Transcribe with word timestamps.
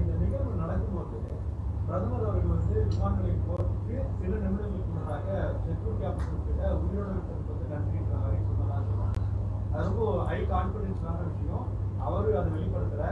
இந்த 0.00 0.14
நிகழ்வு 0.22 0.60
நடக்கும்போது 0.62 1.18
பிரதமர் 1.86 2.26
அவர்கள் 2.26 2.52
வந்து 2.54 2.74
விமான 2.88 3.12
நிலையம் 3.18 3.46
போறதுக்கு 3.46 3.94
சில 4.18 4.32
நிமிடங்களுக்கு 4.42 4.90
முன்னதாக 4.90 5.26
செக்யூரிட்டி 5.64 6.04
ஆஃபீஸர் 6.10 6.46
கிட்ட 6.48 6.62
உயிரோடு 6.82 7.12
இருப்பது 7.14 7.48
வந்து 7.50 7.66
நன்றின்ற 7.72 8.14
மாதிரி 8.22 8.38
சொன்னதாக 8.48 8.82
சொன்னாங்க. 8.90 9.18
அது 9.72 9.84
ரொம்ப 9.88 10.04
ஹை 10.28 10.38
கான்பிடன்ஸான 10.52 11.16
விஷயம். 11.30 11.64
அவரு 12.06 12.30
அதை 12.40 12.48
வெளிப்படுத்துற 12.54 13.02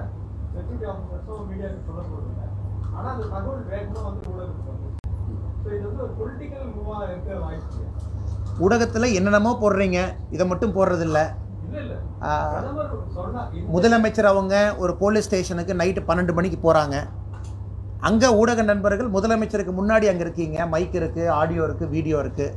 செக்யூரிட்டி 0.54 0.86
ஆஃபீஸர்ஸும் 0.92 1.48
மீடியாவுக்கு 1.50 1.86
சொல்ல 1.88 2.00
போறதில்ல. 2.10 2.46
ஆனால் 2.96 3.12
அந்த 3.14 3.26
தகவல் 3.34 3.68
வேகமாக 3.72 4.06
வந்து 4.08 4.22
ஊடகத்துக்கு 4.30 4.72
வந்து 4.72 4.88
ஸோ 5.62 5.68
இது 5.76 5.84
வந்து 5.90 6.04
ஒரு 6.06 6.14
பொலிட்டிக்கல் 6.20 6.70
மூவாக 6.76 7.10
இருக்க 7.10 7.38
வாய்ப்பு. 7.44 7.84
ஊடகத்தில் 8.64 9.14
என்னென்னமோ 9.18 9.52
போடுறீங்க. 9.62 9.98
இதை 10.34 10.46
மட்டும் 10.52 10.74
போடுறதில்ல. 10.78 11.18
முதலமைச்சர் 13.74 14.30
அவங்க 14.30 14.54
ஒரு 14.82 14.92
போலீஸ் 15.02 15.26
ஸ்டேஷனுக்கு 15.28 15.74
நைட்டு 15.80 16.00
பன்னெண்டு 16.08 16.32
மணிக்கு 16.38 16.58
போகிறாங்க 16.64 16.96
அங்கே 18.08 18.28
ஊடக 18.40 18.60
நண்பர்கள் 18.70 19.08
முதலமைச்சருக்கு 19.14 19.72
முன்னாடி 19.78 20.06
அங்கே 20.10 20.24
இருக்கீங்க. 20.26 20.58
மைக் 20.72 20.96
இருக்குது 21.00 21.30
ஆடியோ 21.38 21.62
இருக்குது 21.68 21.92
வீடியோ 21.96 22.18
இருக்குது 22.24 22.56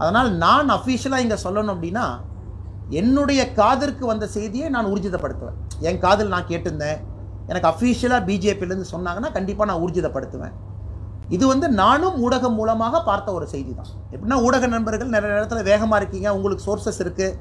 அதனால் 0.00 0.30
நான் 0.44 0.70
அஃபீஷியலாக 0.76 1.24
இங்கே 1.24 1.38
சொல்லணும் 1.46 1.74
அப்படின்னா 1.74 2.06
என்னுடைய 3.00 3.40
காதிற்கு 3.58 4.04
வந்த 4.12 4.26
செய்தியை 4.36 4.68
நான் 4.74 4.88
ஊர்ஜிதப்படுத்துவேன். 4.92 5.58
என் 5.88 6.00
காதில் 6.04 6.32
நான் 6.34 6.48
கேட்டிருந்தேன். 6.50 6.98
எனக்கு 7.50 7.68
அஃபீஷியலாக 7.70 8.26
பிஜேபியிலேருந்து 8.28 8.92
சொன்னாங்கன்னா 8.94 9.30
கண்டிப்பாக 9.36 9.68
நான் 9.70 9.82
ஊர்ஜிதப்படுத்துவேன். 9.84 10.54
இது 11.36 11.44
வந்து 11.52 11.66
நானும் 11.82 12.16
ஊடகம் 12.24 12.56
மூலமாக 12.60 13.00
பார்த்த 13.08 13.34
ஒரு 13.38 13.46
செய்தி 13.54 13.72
தான் 13.80 13.90
எப்படின்னா 14.12 14.38
ஊடக 14.46 14.66
நண்பர்கள் 14.74 15.14
நிறைய 15.14 15.30
நேரத்தில் 15.34 15.68
வேகமாக 15.70 16.00
இருக்கீங்க. 16.02 16.28
உங்களுக்கு 16.38 16.66
சோர்சஸ் 16.68 17.00
இருக்குது 17.04 17.36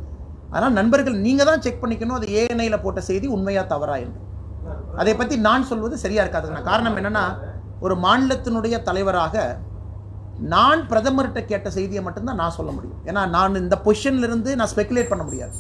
அதனால் 0.54 0.78
நண்பர்கள் 0.80 1.18
நீங்கள் 1.26 1.50
தான் 1.50 1.64
செக் 1.66 1.82
பண்ணிக்கணும். 1.84 2.18
அது 2.20 2.28
ஏஎன்ஐயில் 2.40 2.84
போட்ட 2.86 3.02
செய்தி 3.10 3.28
உண்மையாக 3.36 3.66
தவறா 3.74 3.96
என்று. 4.06 4.20
அதை 5.02 5.14
பற்றி 5.20 5.36
நான் 5.48 5.68
சொல்வது 5.70 5.96
சரியாக 6.06 6.24
இருக்காதுங்க 6.26 6.64
காரணம் 6.72 6.98
என்னென்னா 7.02 7.26
ஒரு 7.86 7.96
மாநிலத்தினுடைய 8.06 8.76
தலைவராக 8.90 9.36
நான் 10.54 10.82
பிரதமர்கிட்ட 10.92 11.42
கேட்ட 11.52 11.68
செய்தியை 11.78 12.02
மட்டும்தான் 12.06 12.40
நான் 12.42 12.56
சொல்ல 12.58 12.72
முடியும். 12.76 13.02
ஏன்னா 13.10 13.22
நான் 13.36 13.62
இந்த 13.64 13.76
பொசிஷன்லேருந்து 13.86 14.52
நான் 14.60 14.72
ஸ்பெக்குலேட் 14.74 15.12
பண்ண 15.12 15.24
முடியாது. 15.28 15.54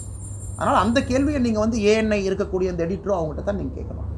அதனால் 0.57 0.81
அந்த 0.85 0.99
கேள்வியை 1.09 1.39
நீங்கள் 1.45 1.63
வந்து 1.65 1.77
ஏஎன்ஐ 1.91 2.21
இருக்கக்கூடிய 2.29 2.71
அந்த 2.73 2.85
எடிட்டரோ 2.87 3.15
அவங்ககிட்ட 3.17 3.43
தான் 3.49 3.59
நீங்கள் 3.61 3.77
கேட்கணும். 3.79 4.09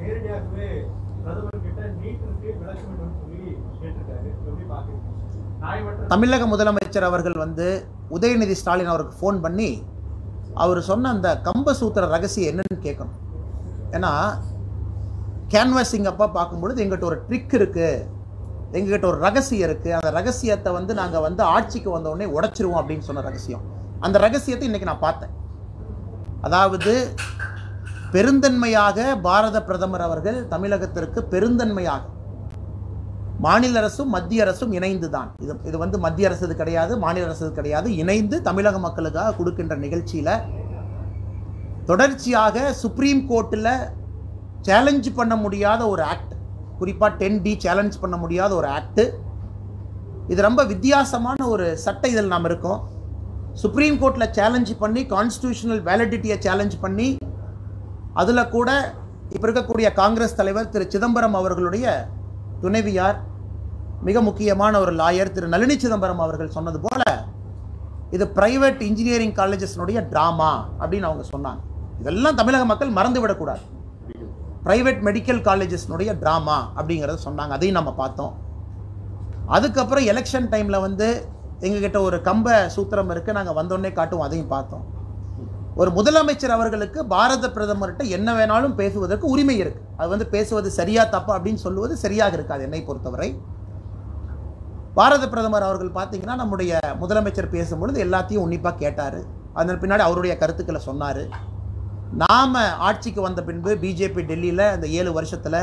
நேரடியாகவே 0.00 0.68
பிரதமர் 1.24 1.64
கிட்ட 1.66 1.82
நீட்டிற்கு 2.00 2.48
சொல்லி 3.20 3.42
கேட்டிருக்காரு. 3.80 4.28
எப்படி 4.48 4.66
பார்க்குறீங்க? 4.72 5.13
தமிழக 6.12 6.46
முதலமைச்சர் 6.52 7.06
அவர்கள் 7.08 7.36
வந்து 7.44 7.66
உதயநிதி 8.16 8.54
ஸ்டாலின் 8.60 8.90
அவருக்கு 8.92 9.14
ஃபோன் 9.20 9.38
பண்ணி 9.44 9.68
அவர் 10.62 10.80
சொன்ன 10.88 11.10
அந்த 11.14 11.28
கம்பசூத்திர 11.46 12.08
ரகசியம் 12.14 12.50
என்னன்னு 12.52 12.78
கேட்கணும். 12.86 13.20
ஏன்னா 13.96 14.12
கேன்வாசிங் 15.54 16.10
அப்பா 16.10 16.26
பார்க்கும்பொழுது 16.36 16.82
எங்கிட்ட 16.84 17.06
ஒரு 17.10 17.18
ட்ரிக் 17.28 17.54
இருக்குது 17.58 17.88
எங்ககிட்ட 18.76 19.06
ஒரு 19.12 19.18
ரகசியம் 19.26 19.66
இருக்குது 19.68 19.96
அந்த 19.98 20.10
ரகசியத்தை 20.18 20.70
வந்து 20.78 20.92
நாங்கள் 21.00 21.24
வந்து 21.26 21.42
ஆட்சிக்கு 21.54 21.90
வந்தோடனே 21.96 22.26
உடச்சிருவோம் 22.36 22.80
அப்படின்னு 22.80 23.06
சொன்ன 23.08 23.24
ரகசியம். 23.28 23.64
அந்த 24.06 24.16
ரகசியத்தை 24.26 24.66
இன்றைக்கி 24.68 24.90
நான் 24.90 25.06
பார்த்தேன். 25.06 25.34
அதாவது 26.46 26.94
பெருந்தன்மையாக 28.14 28.98
பாரத 29.26 29.58
பிரதமர் 29.68 30.06
அவர்கள் 30.08 30.40
தமிழகத்திற்கு 30.54 31.20
பெருந்தன்மையாக 31.34 32.12
மாநில 33.42 33.78
அரசும் 33.80 34.08
மத்திய 34.08 34.42
அரசும் 34.44 34.72
இணைந்து 34.72 35.08
தான் 35.10 35.30
இது 35.44 35.54
இது 35.68 35.76
வந்து 35.78 35.98
மத்திய 35.98 36.28
அரசு 36.28 36.44
இது 36.46 36.56
கிடையாது 36.56 36.92
மாநில 36.98 37.24
அரசு 37.24 37.46
கிடையாது. 37.56 37.96
இணைந்து 37.96 38.42
தமிழக 38.42 38.78
மக்களுக்காக 38.78 39.34
கொடுக்கின்ற 39.38 39.74
நிகழ்ச்சியில் 39.76 40.32
தொடர்ச்சியாக 41.86 42.72
சுப்ரீம் 42.82 43.22
கோர்ட்டில் 43.30 43.72
சேலஞ்சு 44.68 45.10
பண்ண 45.14 45.36
முடியாத 45.36 45.88
ஒரு 45.88 46.02
ஆக்ட் 46.02 46.32
குறிப்பாக 46.78 47.12
டென் 47.20 47.42
டி 47.42 47.58
சேலஞ்ச் 47.64 48.00
பண்ண 48.02 48.16
முடியாத 48.16 48.54
ஒரு 48.54 48.68
ஆக்ட்டு 48.76 49.04
இது 50.28 50.40
ரொம்ப 50.42 50.64
வித்தியாசமான 50.64 51.46
ஒரு 51.46 51.76
சட்ட 51.76 52.08
இதில் 52.08 52.32
நாம் 52.34 52.44
இருக்கோம். 52.44 52.80
சுப்ரீம் 53.62 53.98
கோர்ட்டில் 54.00 54.32
சேலஞ்ச் 54.38 54.72
பண்ணி 54.78 55.02
கான்ஸ்டியூஷனல் 55.06 55.82
வேலிடிட்டியை 55.88 56.38
சேலஞ்ச் 56.38 56.76
பண்ணி 56.80 57.08
அதில் 58.12 58.50
கூட 58.56 58.70
இப்போ 59.34 59.46
இருக்கக்கூடிய 59.48 59.92
காங்கிரஸ் 59.92 60.38
தலைவர் 60.40 60.70
திரு 60.72 60.86
சிதம்பரம் 60.94 61.36
அவர்களுடைய 61.40 62.08
துணைவியார் 62.60 63.18
மிக 64.08 64.20
முக்கியமான 64.28 64.80
ஒரு 64.84 64.92
லாயர் 65.00 65.34
திரு 65.34 65.46
நளினி 65.52 65.76
சிதம்பரம் 65.82 66.22
அவர்கள் 66.24 66.54
சொன்னது 66.56 66.78
போல 66.86 67.02
இது 68.16 68.24
பிரைவேட் 68.38 68.80
இன்ஜினியரிங் 68.88 69.36
காலேஜஸ்னுடைய 69.38 69.98
ட்ராமா 70.10 70.50
அப்படின்னு 70.80 71.08
அவங்க 71.08 71.24
சொன்னாங்க. 71.34 71.60
இதெல்லாம் 72.02 72.38
தமிழக 72.40 72.64
மக்கள் 72.70 72.96
மறந்து 72.98 73.20
விடக்கூடாது. 73.22 73.62
பிரைவேட் 74.66 75.00
மெடிக்கல் 75.06 75.40
காலேஜஸ்னுடைய 75.48 76.10
ட்ராமா 76.22 76.58
அப்படிங்கிறத 76.78 77.22
சொன்னாங்க. 77.28 77.52
அதையும் 77.56 77.78
நம்ம 77.78 77.92
பார்த்தோம். 78.02 78.34
அதுக்கப்புறம் 79.56 80.06
எலெக்ஷன் 80.12 80.50
டைமில் 80.52 80.84
வந்து 80.86 81.08
எங்ககிட்ட 81.66 81.98
ஒரு 82.08 82.16
கம்ப 82.28 82.56
சூத்திரம் 82.76 83.10
இருக்குது 83.14 83.36
நாங்கள் 83.38 83.58
வந்தோடனே 83.60 83.92
காட்டுவோம். 83.98 84.26
அதையும் 84.28 84.52
பார்த்தோம். 84.54 84.84
ஒரு 85.80 85.90
முதலமைச்சர் 85.98 86.56
அவர்களுக்கு 86.56 87.00
பாரத 87.14 87.46
பிரதமர்கிட்ட 87.56 88.04
என்ன 88.16 88.28
வேணாலும் 88.38 88.74
பேசுவதற்கு 88.80 89.26
உரிமை 89.34 89.56
இருக்குது 89.62 89.86
அது 89.98 90.08
வந்து 90.14 90.26
பேசுவது 90.34 90.68
சரியா 90.78 91.04
தப்பா 91.16 91.32
அப்படின்னு 91.38 91.64
சொல்லுவது 91.66 91.94
சரியாக 92.04 92.36
இருக்காது. 92.38 92.62
என்னை 92.68 92.82
பொறுத்தவரை 92.88 93.28
பாரத 94.98 95.24
பிரதமர் 95.30 95.66
அவர்கள் 95.68 95.96
பார்த்தீங்கன்னா 95.96 96.34
நம்முடைய 96.40 96.72
முதலமைச்சர் 97.00 97.54
பேசும்பொழுது 97.54 97.98
எல்லாத்தையும் 98.04 98.42
உன்னிப்பாக 98.44 98.78
கேட்டார். 98.82 99.16
அதன் 99.60 99.80
பின்னாடி 99.82 100.02
அவருடைய 100.08 100.34
கருத்துக்களை 100.42 100.80
சொன்னார். 100.88 101.22
நாம் 102.22 102.54
ஆட்சிக்கு 102.88 103.20
வந்த 103.24 103.40
பின்பு 103.48 103.72
பிஜேபி 103.82 104.22
டெல்லியில் 104.28 104.64
அந்த 104.74 104.86
ஏழு 104.98 105.10
வருஷத்தில் 105.16 105.58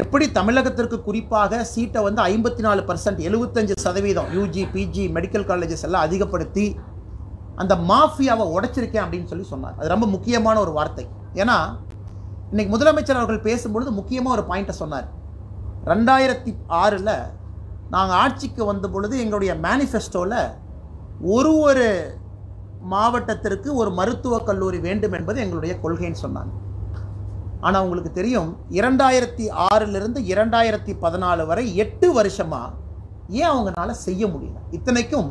எப்படி 0.00 0.24
தமிழகத்திற்கு 0.38 0.96
குறிப்பாக 1.06 1.60
சீட்டை 1.72 2.00
வந்து 2.06 2.20
ஐம்பத்தி 2.32 2.62
நாலு 2.66 2.80
பர்சன்ட் 2.88 3.20
எழுபத்தஞ்சு 3.28 3.76
சதவீதம் 3.84 4.32
யூஜி 4.38 4.64
பிஜி 4.74 5.04
மெடிக்கல் 5.16 5.48
காலேஜஸ் 5.50 5.86
எல்லாம் 5.88 6.06
அதிகப்படுத்தி 6.08 6.66
அந்த 7.62 7.74
மாஃபியாவை 7.90 8.46
உடைச்சிருக்கேன் 8.56 9.04
அப்படின்னு 9.04 9.30
சொல்லி 9.32 9.46
சொன்னார். 9.54 9.78
அது 9.78 9.94
ரொம்ப 9.94 10.06
முக்கியமான 10.16 10.56
ஒரு 10.64 10.74
வார்த்தை. 10.78 11.06
ஏன்னா 11.42 11.56
இன்றைக்கி 12.52 12.70
முதலமைச்சர் 12.74 13.20
அவர்கள் 13.20 13.46
பேசும்பொழுது 13.48 13.92
முக்கியமாக 14.00 14.36
ஒரு 14.38 14.44
பாயிண்ட்டை 14.50 14.76
சொன்னார். 14.82 15.08
ரெண்டாயிரத்தி 15.92 16.52
ஆறில் 16.82 17.14
நாங்கள் 17.90 18.18
ஆட்சிக்கு 18.18 18.64
வந்த 18.64 18.88
பொழுது 18.88 19.20
எங்களுடைய 19.20 19.54
மேனிஃபெஸ்டோவில் 19.66 20.40
ஒரு 21.36 21.52
ஒரு 21.58 21.86
மாவட்டத்திற்கு 22.94 23.74
ஒரு 23.74 23.90
மருத்துவக் 23.90 24.46
கல்லூரி 24.48 24.78
வேண்டும் 24.78 25.12
என்பது 25.12 25.40
எங்களுடைய 25.40 25.74
கொள்கைன்னு 25.82 26.22
சொன்னாங்க. 26.22 26.52
ஆனால் 27.60 27.82
உங்களுக்கு 27.82 28.12
தெரியும் 28.12 28.50
இரண்டாயிரத்தி 28.70 29.46
ஆறிலிருந்து 29.70 30.20
இரண்டாயிரத்தி 30.32 30.92
பதினாலு 31.04 31.46
வரை 31.46 31.64
எட்டு 31.76 32.12
வருஷமாக 32.12 32.70
ஏன் 33.28 33.50
அவங்களால 33.50 33.90
செய்ய 33.90 34.26
முடியல? 34.26 34.58
இத்தனைக்கும் 34.70 35.30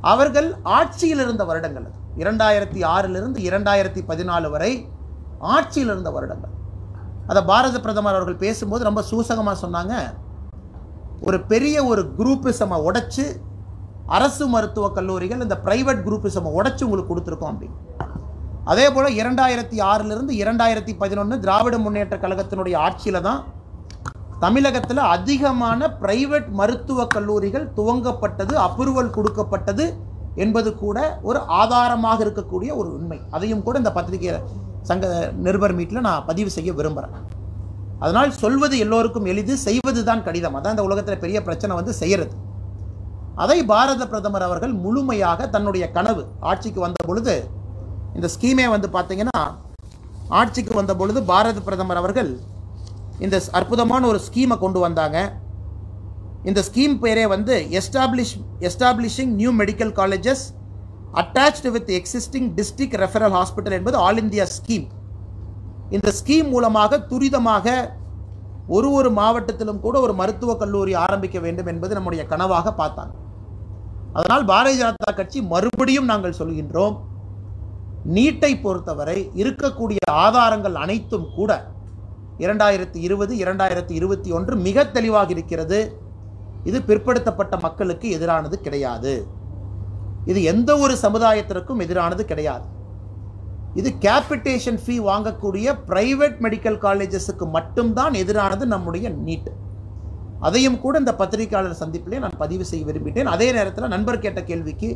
அவர்கள் 0.00 0.48
ஆட்சியில் 0.62 1.18
இருந்த 1.18 1.44
வருடங்கள் 1.44 1.86
அது. 1.88 1.98
இரண்டாயிரத்தி 2.22 2.80
ஆறிலிருந்து 2.94 3.38
இரண்டாயிரத்தி 3.48 4.02
பதினாலு 4.10 4.50
வரை 4.50 4.72
ஆட்சியில் 5.38 5.90
இருந்த 5.90 6.10
வருடங்கள். 6.10 6.54
அதை 7.26 7.42
பாரத 7.42 7.80
பிரதமர் 7.80 8.14
அவர்கள் 8.14 8.42
பேசும்போது 8.44 8.84
ரொம்ப 8.84 9.02
சூசகமாக 9.10 9.56
சொன்னாங்க. 9.64 9.94
ஒரு 11.22 11.40
பெரிய 11.44 11.84
ஒரு 11.84 12.02
குரூப்பிசமை 12.18 12.78
உடைச்சு 12.82 13.24
அரசு 14.06 14.46
மருத்துவக் 14.46 14.94
கல்லூரிகள் 14.94 15.40
இந்த 15.40 15.56
ப்ரைவேட் 15.64 16.02
குரூப்பிசமை 16.02 16.50
உடைச்சு 16.52 16.84
உங்களுக்கு 16.84 17.12
கொடுத்துருக்கோம் 17.12 17.52
அப்படின்னு 17.52 17.76
அதே 18.64 18.90
போல் 18.90 19.16
இரண்டாயிரத்தி 19.16 19.80
ஆறிலிருந்து 19.80 20.32
இரண்டாயிரத்தி 20.36 20.92
பதினொன்று 20.96 21.40
திராவிட 21.40 21.78
முன்னேற்ற 21.78 22.16
கழகத்தினுடைய 22.18 22.76
ஆட்சியில் 22.76 23.20
தான் 23.20 23.44
தமிழகத்தில் 24.40 24.98
அதிகமான 24.98 25.88
பிரைவேட் 26.00 26.48
மருத்துவக் 26.50 27.12
கல்லூரிகள் 27.12 27.68
துவங்கப்பட்டது 27.76 28.54
அப்ரூவல் 28.56 29.10
கொடுக்கப்பட்டது 29.10 29.86
என்பது 30.34 30.74
கூட 30.74 31.18
ஒரு 31.22 31.38
ஆதாரமாக 31.46 32.24
இருக்கக்கூடிய 32.24 32.76
ஒரு 32.76 32.88
உண்மை. 32.94 33.20
அதையும் 33.30 33.62
கூட 33.62 33.78
இந்த 33.78 33.92
பத்திரிகை 33.92 34.32
சங்க 34.82 35.32
நிருபர் 35.32 35.74
மீட்டில் 35.74 36.00
நான் 36.00 36.26
பதிவு 36.26 36.50
செய்ய 36.50 36.72
விரும்புகிறேன் 36.72 37.24
அதனால் 38.02 38.32
சொல்வது 38.42 38.76
எல்லோருக்கும் 38.84 39.28
எளிது 39.32 39.54
செய்வது 39.66 40.00
தான் 40.08 40.24
கடிதம். 40.26 40.56
அதான் 40.58 40.74
இந்த 40.76 40.84
உலகத்தில் 40.88 41.22
பெரிய 41.24 41.38
பிரச்சனை 41.46 41.72
வந்து 41.78 41.92
செய்கிறது 42.00 42.34
அதை 43.44 43.58
பாரத 43.70 44.02
பிரதமர் 44.10 44.44
அவர்கள் 44.48 44.74
முழுமையாக 44.84 45.46
தன்னுடைய 45.54 45.84
கனவு 45.96 46.22
ஆட்சிக்கு 46.50 46.80
வந்த 46.84 47.00
பொழுது 47.08 47.34
இந்த 48.18 48.28
ஸ்கீமே 48.34 48.66
வந்து 48.74 48.88
பார்த்தீங்கன்னா 48.96 49.40
ஆட்சிக்கு 50.40 50.72
வந்த 50.80 50.92
பொழுது 51.00 51.20
பாரத 51.30 51.58
பிரதமர் 51.66 52.00
அவர்கள் 52.02 52.30
இந்த 53.24 53.36
அற்புதமான 53.58 54.02
ஒரு 54.12 54.20
ஸ்கீமை 54.26 54.56
கொண்டு 54.62 54.78
வந்தாங்க. 54.84 55.18
இந்த 56.50 56.60
ஸ்கீம் 56.68 56.96
பேரே 57.02 57.24
வந்து 57.34 57.54
establish 57.78 58.34
establishing 58.68 59.32
new 59.40 59.52
medical 59.60 59.92
colleges 60.00 60.44
attached 61.22 61.70
with 61.76 61.90
existing 61.98 62.48
district 62.58 62.98
referral 63.04 63.34
hospital 63.38 63.76
என்பது 63.78 63.98
ஆல் 64.06 64.20
இந்தியா 64.24 64.44
ஸ்கீம் 64.56 64.86
இந்த 65.90 66.12
ஸ்கீம் 66.18 66.48
மூலமாக 66.48 66.98
துரிதமாக 67.10 67.66
ஒரு 68.76 68.88
ஒரு 68.92 69.10
மாவட்டத்திலும் 69.10 69.80
கூட 69.80 70.00
ஒரு 70.00 70.14
மருத்துவக் 70.14 70.58
கல்லூரி 70.58 70.94
ஆரம்பிக்க 70.94 71.38
வேண்டும் 71.38 71.66
என்பது 71.66 71.94
நம்முடைய 71.94 72.22
கனவாக 72.32 72.72
பார்த்தாங்க. 72.80 73.14
அதனால் 74.12 74.44
பாரதிய 74.50 74.80
ஜனதா 74.82 75.12
கட்சி 75.16 75.42
மறுபடியும் 75.42 76.10
நாங்கள் 76.10 76.38
சொல்கின்றோம் 76.40 76.96
நீட்டை 78.16 78.60
பொறுத்தவரை 78.64 79.18
இருக்கக்கூடிய 79.40 79.98
ஆதாரங்கள் 80.24 80.74
அனைத்தும் 80.74 81.28
கூட 81.36 81.52
இரண்டாயிரத்தி 82.38 82.98
இருபது 83.06 83.32
இரண்டாயிரத்தி 83.44 83.90
இருபத்தி 83.90 84.32
ஒன்று 84.32 84.56
மிக 84.56 84.84
தெளிவாக 84.86 85.30
இருக்கிறது. 85.30 85.80
இது 86.64 86.78
பிற்படுத்தப்பட்ட 86.82 87.56
மக்களுக்கு 87.56 88.06
எதிரானது 88.18 88.56
கிடையாது. 88.66 89.26
இது 90.24 90.42
எந்த 90.42 90.70
ஒரு 90.78 90.96
சமுதாயத்திற்கும் 91.02 91.82
எதிரானது 91.84 92.24
கிடையாது. 92.24 92.66
இது 93.80 93.90
கேபிட்டேஷன் 94.04 94.78
ஃபீ 94.82 94.94
வாங்கக்கூடிய 95.08 95.72
ப்ரைவேட் 95.88 96.36
மெடிக்கல் 96.44 96.78
காலேஜஸுக்கு 96.84 97.46
மட்டும்தான் 97.56 98.14
எதிரானது 98.22 98.64
நம்முடைய 98.74 99.06
நீட். 99.26 99.50
அதையும் 100.46 100.78
கூட 100.84 100.94
இந்த 101.02 101.12
பத்திரிகையாளர் 101.20 101.80
சந்திப்பிலே 101.82 102.18
நான் 102.24 102.40
பதிவு 102.44 102.64
செய்ய 102.70 102.84
விரும்பிட்டேன் 102.88 103.32
அதே 103.34 103.48
நேரத்தில் 103.56 103.92
நண்பர் 103.94 104.22
கேட்ட 104.24 104.40
கேள்விக்கு 104.50 104.88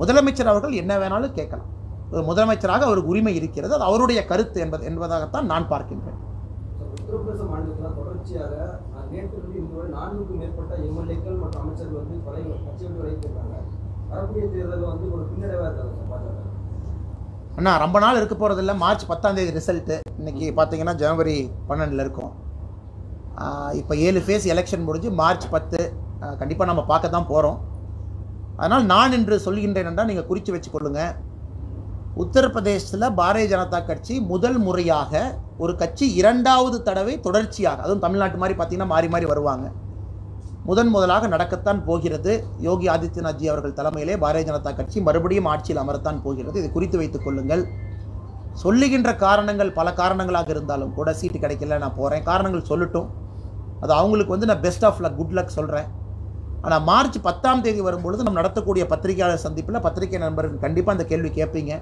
முதலமைச்சர் 0.00 0.50
அவர்கள் 0.52 0.78
என்ன 0.82 0.92
வேணாலும் 1.02 1.34
கேட்கலாம். 1.38 1.70
ஒரு 2.12 2.22
முதலமைச்சராக 2.30 2.84
அவருக்கு 2.88 3.12
உரிமை 3.12 3.34
இருக்கிறது. 3.40 3.72
அது 3.76 3.86
அவருடைய 3.88 4.20
கருத்து 4.30 4.58
என்பது 4.64 4.88
என்பதாகத்தான் 4.90 5.50
நான் 5.52 5.70
பார்க்கின்றேன். 5.72 6.18
உத்தரப்பிரதேச 6.96 7.42
மாநிலத்தில் 7.52 7.96
தொடர்ச்சியாக 8.00 8.52
நேற்று 9.12 9.36
வந்து 9.40 9.58
இதுவரை 9.62 9.88
நான்குக்கும் 9.96 10.40
மேற்பட்ட 10.42 10.74
எம்எல்ஏக்கள் 10.88 11.40
மற்றும் 11.42 11.62
அமைச்சர்கள் 11.64 12.00
வந்து 12.02 12.16
கொலை 12.26 12.42
கட்சி 12.66 12.84
விட்டு 12.86 13.00
விலகியிருக்காங்க 13.02 13.54
வரக்கூடிய 14.10 14.44
தேர்தல் 14.54 14.90
வந்து 14.92 15.06
ஒரு 15.14 15.24
பின்னடைவாக 15.30 15.68
இருக்காங்க 15.70 16.08
பாஜக. 16.12 16.43
அண்ணா 17.58 17.72
ரொம்ப 17.82 17.96
நாள் 18.02 18.16
இருக்க 18.18 18.34
போகிறதில்ல 18.38 18.72
மார்ச் 18.82 19.02
பத்தாம் 19.10 19.36
தேதி 19.36 19.52
ரிசல்ட்டு 19.56 19.96
இன்னைக்கு 20.20 20.46
பார்த்தீங்கன்னா 20.56 20.94
ஜனவரி 21.02 21.34
பன்னெண்டில் 21.68 22.02
இருக்கும். 22.04 22.32
இப்போ 23.80 23.92
ஏழு 24.06 24.20
ஃபேஸ் 24.24 24.46
எலெக்ஷன் 24.54 24.86
முடிஞ்சு 24.88 25.10
மார்ச் 25.20 25.46
பத்து 25.52 25.78
கண்டிப்பாக 26.40 26.68
நம்ம 26.70 26.82
பார்க்க 26.90 27.12
தான் 27.14 27.28
போகிறோம் 27.30 27.58
அதனால் 28.58 28.84
நான் 28.92 29.14
என்று 29.18 29.36
சொல்கின்றேன் 29.46 29.88
என்றால் 29.90 30.10
நீங்கள் 30.10 30.28
குறித்து 30.30 30.54
வச்சுக்கொள்ளுங்க 30.54 31.02
உத்தரப்பிரதேசத்தில் 32.24 33.14
பாரதிய 33.20 33.46
ஜனதா 33.52 33.80
கட்சி 33.90 34.16
முதல் 34.32 34.58
முறையாக 34.66 35.22
ஒரு 35.64 35.72
கட்சி 35.82 36.06
இரண்டாவது 36.20 36.76
தடவை 36.88 37.14
தொடர்ச்சியாக 37.26 37.82
அதுவும் 37.86 38.04
தமிழ்நாட்டு 38.06 38.40
மாதிரி 38.42 38.56
பார்த்தீங்கன்னா 38.58 38.92
மாறி 38.94 39.08
மாறி 39.14 39.26
வருவாங்க. 39.32 39.66
முதன் 40.68 40.90
முதலாக 40.92 41.28
நடக்கத்தான் 41.32 41.80
போகிறது. 41.88 42.32
யோகி 42.66 42.86
ஆதித்யநாத்ஜி 42.92 43.46
அவர்கள் 43.52 43.74
தலைமையிலே 43.78 44.14
பாரதிய 44.22 44.44
ஜனதா 44.50 44.70
கட்சி 44.76 44.98
மறுபடியும் 45.08 45.48
ஆட்சியில் 45.52 45.80
அமரத்தான் 45.82 46.20
போகிறது. 46.26 46.56
இது 46.60 46.68
குறித்து 46.76 46.96
வைத்துக் 47.00 47.24
கொள்ளுங்கள். 47.24 47.64
சொல்லுகின்ற 48.62 49.10
காரணங்கள் 49.24 49.70
பல 49.78 49.88
காரணங்களாக 50.00 50.50
இருந்தாலும் 50.54 50.94
கூட 50.98 51.12
சீட்டு 51.20 51.38
கிடைக்கல 51.42 51.78
நான் 51.84 51.98
போகிறேன் 52.00 52.24
காரணங்கள் 52.30 52.68
சொல்லட்டும். 52.70 53.08
அது 53.82 53.92
அவங்களுக்கு 54.00 54.34
வந்து 54.34 54.48
நான் 54.50 54.62
best 54.66 54.86
of 54.88 55.00
luck 55.04 55.18
good 55.20 55.36
luck 55.38 55.56
சொல்கிறேன் 55.58 55.88
ஆனால் 56.66 56.84
மார்ச் 56.90 57.18
பத்தாம் 57.28 57.62
தேதி 57.64 57.80
வரும்பொழுது 57.88 58.26
நம்ம 58.26 58.38
நடத்தக்கூடிய 58.40 58.84
பத்திரிகையாளர் 58.92 59.44
சந்திப்பில் 59.46 59.84
பத்திரிகை 59.86 60.20
நண்பர்கள் 60.26 60.64
கண்டிப்பாக 60.66 60.96
அந்த 60.96 61.06
கேள்வி 61.10 61.30
கேட்பீங்க. 61.38 61.74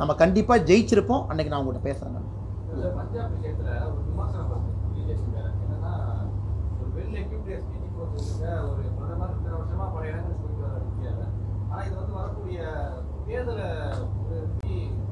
நம்ம 0.00 0.14
கண்டிப்பாக 0.22 0.64
ஜெயிச்சிருப்போம். 0.70 1.24
அன்னைக்கு 1.30 1.52
நான் 1.54 1.64
உங்கள்கிட்ட 1.64 1.88
பேசுகிறேன் 1.88 2.24
இல்ல, 2.72 2.86
ஒரு 8.00 8.82
பிரதமர் 8.96 9.34
வருஷமா 9.52 9.86
பல 9.94 10.04
முடியாது 10.86 11.24
ஆனா 11.70 11.80
இது 11.86 11.94
வந்து 12.00 12.14
வரக்கூடிய 12.18 12.58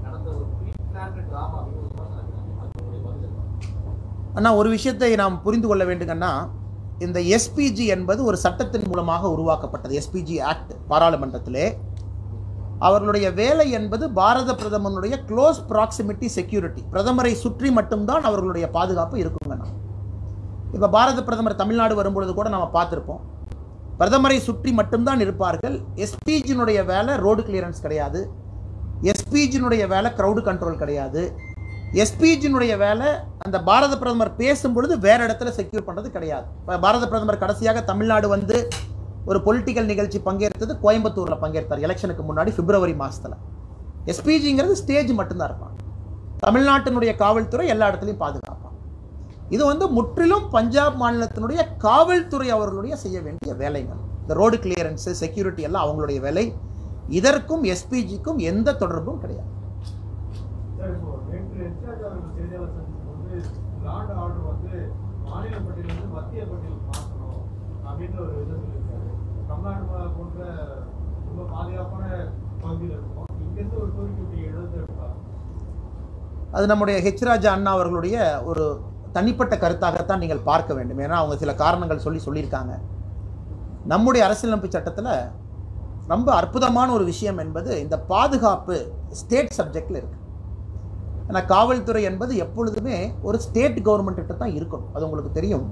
நடந்த 0.05 0.29
ஒரு 0.35 0.45
ப்ரீ 0.57 0.71
பிளான்ட் 0.91 1.21
டிராமா 1.31 1.61
அண்ணா 4.39 4.51
ஒரு 4.61 4.69
விஷயத்தை 4.75 5.11
நாம் 5.21 5.43
புரிந்து 5.43 5.67
கொள்ள 5.69 5.83
வேண்டுங்கன்னா 5.89 6.31
இந்த 7.05 7.19
எஸ்பிஜி 7.37 7.85
என்பது 7.95 8.21
ஒரு 8.29 8.39
சட்டத்தின் 8.45 8.87
மூலமாக 8.91 9.31
உருவாக்கப்பட்டது. 9.35 9.95
எஸ்பிஜி 10.01 10.37
ஆக்ட் 10.51 10.73
பாராளுமன்றத்திலே. 10.91 11.67
அவர்களுடைய 12.87 13.27
வேலை 13.41 13.67
என்பது 13.79 14.05
பாரத 14.19 14.51
பிரதமருடைய 14.61 15.17
க்ளோஸ் 15.29 15.61
ப்ராக்சிமிட்டி 15.71 16.29
செக்யூரிட்டி 16.37 16.83
பிரதமரை 16.93 17.33
சுற்றி 17.45 17.71
மட்டும்தான் 17.79 18.27
அவர்களுடைய 18.31 18.67
பாதுகாப்பு 18.77 19.19
இருக்குங்கண்ணா. 19.23 19.69
இப்போ 20.75 20.89
பாரத 20.97 21.21
பிரதமர் 21.27 21.61
தமிழ்நாடு 21.63 21.95
வரும்பொழுது 22.01 22.33
கூட 22.39 22.49
நம்ம 22.55 22.67
பார்த்துருப்போம். 22.77 23.21
பிரதமரை 23.99 24.39
சுற்றி 24.47 24.71
மட்டும்தான் 24.79 25.21
இருப்பார்கள். 25.25 25.77
எஸ்பிஜினுடைய 26.05 26.79
வேலை 26.93 27.13
ரோடு 27.25 27.43
கிளியரன்ஸ் 27.49 27.85
கிடையாது. 27.85 28.21
எஸ்பிஜினுடைய 29.11 29.85
வேலை 29.93 30.09
க்ரௌடு 30.19 30.41
கண்ட்ரோல் 30.49 30.81
கிடையாது. 30.83 31.23
எஸ்பிஜினுடைய 32.03 32.73
வேலை 32.85 33.09
அந்த 33.45 33.57
பாரத 33.69 33.95
பிரதமர் 34.03 34.33
பேசும் 34.41 34.75
பொழுது 34.77 34.95
வேற 35.07 35.19
இடத்துல 35.27 35.51
செக்யூர் 35.59 35.87
பண்ணுறது 35.89 36.09
கிடையாது. 36.17 36.47
இப்போ 36.63 36.79
பாரத 36.87 37.05
பிரதமர் 37.13 37.43
கடைசியாக 37.45 37.83
தமிழ்நாடு 37.91 38.29
வந்து 38.35 38.57
ஒரு 39.31 39.39
பொலிட்டிக்கல் 39.47 39.91
நிகழ்ச்சி 39.93 40.19
பங்கேற்றது 40.29 40.75
கோயம்புத்தூரில் 40.85 41.43
பங்கேற்றார். 41.45 41.85
எலெக்ஷனுக்கு 41.87 42.25
முன்னாடி 42.31 42.51
பிப்ரவரி 42.59 42.95
மாதத்தில் 43.03 43.39
எஸ்பிஜிங்கிறது 44.13 44.75
ஸ்டேஜ் 44.83 45.13
மட்டும்தான் 45.21 45.51
இருப்பாங்க 45.51 45.79
தமிழ்நாட்டினுடைய 46.47 47.13
காவல்துறை 47.23 47.67
எல்லா 47.75 47.87
இடத்துலையும் 47.91 48.23
பாதுகாப்பாங்க 48.25 48.74
இது 49.55 49.65
வந்து 49.71 49.87
முற்றிலும் 49.97 50.47
பஞ்சாப் 50.55 50.97
மாநிலத்தினுடைய 51.03 51.61
காவல்துறை 51.87 52.49
அவர்களுடைய 52.57 52.95
செய்ய 53.03 53.19
வேண்டிய 53.27 53.53
வேலைகள். 53.63 54.01
இந்த 54.21 54.35
ரோடு 54.41 54.57
கிளியரன்ஸு 54.65 55.13
செக்யூரிட்டி 55.23 55.63
எல்லாம் 55.69 55.85
அவங்களுடைய 55.85 56.21
வேலை. 56.27 56.45
இதற்கும் 57.19 57.65
எஸ்பிஜிக்கும் 57.73 58.41
எந்த 58.51 58.77
தொடர்பும் 58.83 59.21
கிடையாது. 59.25 59.51
அது 76.57 76.67
நம்முடைய 76.71 76.97
ஹெச் 77.05 77.25
ராஜா 77.29 77.53
அண்ணா 77.53 77.71
அவர்களுடைய 77.77 78.17
ஒரு 78.51 78.65
தனிப்பட்ட 79.17 79.55
கருத்தாகத்தான் 79.63 80.23
நீங்கள் 80.25 80.47
பார்க்க 80.51 80.75
வேண்டும். 80.79 81.01
ஏன்னா 81.05 81.17
அவங்க 81.21 81.37
சில 81.43 81.53
காரணங்கள் 81.63 82.05
சொல்லி 82.07 82.21
சொல்லியிருக்காங்க. 82.27 82.75
நம்முடைய 83.93 84.23
அரசியலமைப்பு 84.27 84.75
சட்டத்தில் 84.77 85.15
ரொம்ப 86.13 86.29
அற்புதமான 86.41 86.89
ஒரு 86.97 87.05
விஷயம் 87.13 87.39
என்பது 87.45 87.73
இந்த 87.85 87.97
பாதுகாப்பு 88.13 88.77
ஸ்டேட் 89.21 89.55
சப்ஜெக்டில் 89.59 89.99
இருக்குது 90.01 90.23
ஏன்னா 91.29 91.41
காவல்துறை 91.53 92.03
என்பது 92.11 92.33
எப்பொழுதுமே 92.45 92.97
ஒரு 93.29 93.37
ஸ்டேட் 93.45 93.79
கவர்மெண்ட்டு 93.87 94.41
தான் 94.43 94.55
இருக்கணும். 94.59 94.91
அது 94.95 95.07
உங்களுக்கு 95.09 95.33
தெரியும். 95.39 95.65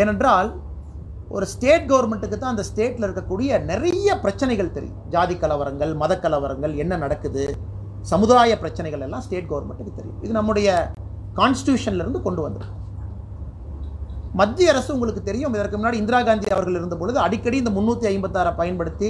ஏனென்றால் 0.00 0.50
ஒரு 1.36 1.46
ஸ்டேட் 1.52 1.86
கவர்மெண்ட்டுக்கு 1.90 2.36
தான் 2.38 2.52
அந்த 2.54 2.64
ஸ்டேட்டில் 2.70 3.06
இருக்கக்கூடிய 3.06 3.60
நிறைய 3.70 4.08
பிரச்சனைகள் 4.24 4.74
தெரியும். 4.76 4.98
ஜாதி 5.14 5.36
கலவரங்கள் 5.44 5.92
மத 6.02 6.12
கலவரங்கள் 6.24 6.74
என்ன 6.82 6.96
நடக்குது 7.04 7.44
சமுதாய 8.10 8.52
பிரச்சனைகள் 8.62 9.04
எல்லாம் 9.06 9.24
ஸ்டேட் 9.26 9.50
கவர்மெண்ட்டுக்கு 9.52 9.98
தெரியும். 10.00 10.20
இது 10.24 10.32
நம்முடைய 10.38 10.68
கான்ஸ்டியூஷன்லேருந்து 11.38 12.20
கொண்டு 12.26 12.40
வந்தது. 12.46 12.68
மத்திய 14.40 14.72
அரசு 14.72 14.90
உங்களுக்கு 14.96 15.22
தெரியும் 15.28 15.54
இதற்கு 15.56 15.78
முன்னாடி 15.78 15.98
இந்திரா 16.02 16.20
காந்தி 16.28 16.48
அவர்கள் 16.56 16.78
இருந்த 16.80 16.96
பொழுது 17.00 17.18
அடிக்கடி 17.26 17.56
இந்த 17.62 17.72
முந்நூற்றி 17.76 18.06
ஐம்பத்தாறை 18.12 18.52
பயன்படுத்தி 18.60 19.08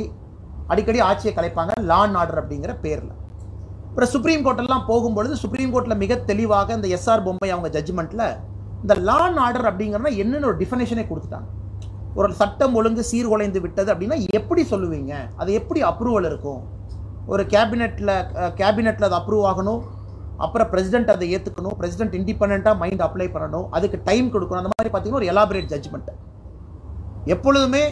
அடிக்கடி 0.73 1.01
ஆட்சியை 1.09 1.33
கலைப்பாங்க 1.37 1.73
லான் 1.91 2.17
ஆர்டர் 2.21 2.41
அப்படிங்கிற 2.43 2.73
பேரில். 2.85 3.13
அப்புறம் 3.89 4.11
சுப்ரீம் 4.15 4.45
கோர்ட்டெல்லாம் 4.45 4.85
போகும்பொழுது 4.91 5.35
சுப்ரீம் 5.45 5.73
கோர்ட்டில் 5.73 6.01
மிக 6.03 6.17
தெளிவாக 6.31 6.75
இந்த 6.79 6.89
எஸ்ஆர் 6.97 7.25
பொம்மை 7.27 7.49
அவங்க 7.55 7.71
ஜட்ஜ்மெண்ட்டில் 7.77 8.27
இந்த 8.83 8.95
லான் 9.09 9.41
ஆர்டர் 9.47 9.69
அப்படிங்கிறனா 9.71 10.13
என்னென்னு 10.23 10.49
ஒரு 10.51 10.59
டிஃபனேஷனே 10.63 11.05
கொடுத்துட்டாங்க. 11.09 11.49
ஒரு 12.21 12.29
சட்டம் 12.41 12.75
ஒழுங்கு 12.79 13.03
சீர்குலைந்து 13.11 13.61
விட்டது 13.65 13.91
அப்படின்னா 13.93 14.19
எப்படி 14.39 14.63
சொல்லுவீங்க? 14.71 15.13
அது 15.41 15.51
எப்படி 15.61 15.83
அப்ரூவல் 15.91 16.29
இருக்கும்? 16.31 16.63
ஒரு 17.33 17.43
கேபினெட்டில் 17.55 18.15
கேபினெட்டில் 18.61 19.09
அது 19.09 19.17
அப்ரூவ் 19.21 19.45
ஆகணும்? 19.51 19.83
அப்புறம் 20.45 20.71
பிரசிடென்ட் 20.73 21.11
அதை 21.15 21.27
ஏற்றுக்கணும் 21.37 21.77
பிரசிடென்ட் 21.81 22.15
இண்டிபெண்ட்டாக 22.19 22.77
மைண்ட் 22.83 23.03
அப்ளை 23.07 23.29
பண்ணணும். 23.35 23.67
அதுக்கு 23.79 24.01
டைம் 24.09 24.29
கொடுக்கணும். 24.35 24.63
அந்த 24.63 24.73
மாதிரி 24.75 24.91
பார்த்தீங்கன்னா 24.93 25.21
ஒரு 25.23 25.31
எலாபரேட் 25.33 25.71
ஜட்ஜ்மெண்ட் 25.73 26.11
எப்பொழுதுமே 27.35 27.83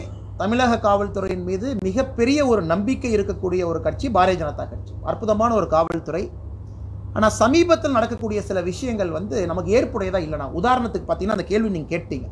தமிழக 0.41 0.77
காவல்துறையின் 0.87 1.43
மீது 1.49 1.67
மிகப்பெரிய 1.87 2.39
ஒரு 2.51 2.61
நம்பிக்கை 2.71 3.09
இருக்கக்கூடிய 3.17 3.61
ஒரு 3.71 3.81
கட்சி 3.87 4.07
பாரதிய 4.15 4.39
ஜனதா 4.41 4.65
கட்சி. 4.71 4.93
அற்புதமான 5.09 5.53
ஒரு 5.59 5.67
காவல்துறை. 5.75 6.23
ஆனால் 7.17 7.33
சமீபத்தில் 7.41 7.95
நடக்கக்கூடிய 7.97 8.41
சில 8.49 8.59
விஷயங்கள் 8.61 9.09
வந்து 9.17 9.37
நமக்கு 9.51 9.71
ஏற்புடையதாக 9.77 10.25
இல்லைனா 10.27 10.47
உதாரணத்துக்கு 10.59 11.07
பார்த்தீங்கன்னா 11.07 11.37
அந்த 11.37 11.47
கேள்வி 11.51 11.69
நீங்கள் 11.75 11.93
கேட்டீங்க. 11.93 12.27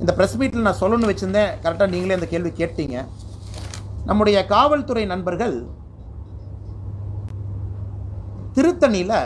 இந்த 0.00 0.12
ப்ரெஸ் 0.18 0.36
மீட்டில் 0.40 0.66
நான் 0.68 0.80
சொல்லணும்னு 0.80 1.10
வச்சுருந்தேன். 1.10 1.52
கரெக்டாக 1.64 1.88
நீங்களே 1.94 2.16
அந்த 2.18 2.28
கேள்வி 2.32 2.52
கேட்டீங்க. 2.62 3.04
நம்முடைய 4.10 4.38
காவல்துறை 4.54 5.04
நண்பர்கள் 5.12 5.56
திருத்தணியில் 8.56 9.18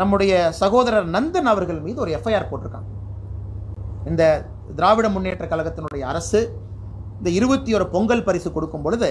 நம்முடைய 0.00 0.32
சகோதரர் 0.62 1.08
நந்தன் 1.14 1.50
அவர்கள் 1.52 1.80
மீது 1.86 2.00
ஒரு 2.00 2.10
எஃப்ஐஆர் 2.16 2.50
போட்டிருக்காங்க. 2.50 2.90
இந்த 4.10 4.22
திராவிட 4.76 5.08
முன்னேற்ற 5.08 5.46
கழகத்தினுடைய 5.46 6.02
அரசு 6.12 6.40
இந்த 7.18 7.30
இருபத்தி 7.30 7.74
ஒரு 7.74 7.86
பொங்கல் 7.94 8.24
பரிசு 8.24 8.52
கொடுக்கும் 8.52 8.82
பொழுது 8.82 9.10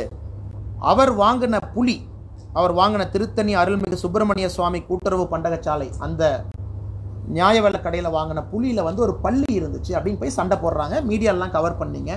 அவர் 0.92 1.12
வாங்கின 1.18 1.60
புலி 1.74 1.98
அவர் 2.54 2.74
வாங்கின 2.80 3.04
திருத்தணி 3.10 3.54
அருள்மிகு 3.56 3.98
சுப்பிரமணிய 4.04 4.50
சுவாமி 4.50 4.82
கூட்டுறவு 4.82 5.26
பண்டகச்சாலை 5.34 5.90
அந்த 5.98 6.24
நியாய 7.36 7.62
கடையில் 7.62 8.16
வாங்கின 8.18 8.44
புலியில் 8.52 8.86
வந்து 8.88 9.02
ஒரு 9.02 9.14
பள்ளி 9.26 9.52
இருந்துச்சு 9.60 9.92
அப்படின்னு 9.98 10.22
போய் 10.24 10.38
சண்டை 10.40 10.58
போடுறாங்க. 10.64 10.96
மீடியாலாம் 11.10 11.56
கவர் 11.58 11.80
பண்ணீங்க. 11.82 12.14